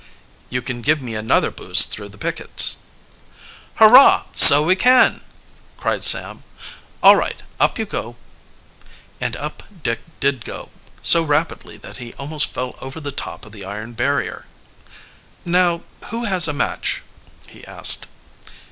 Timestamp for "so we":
4.33-4.75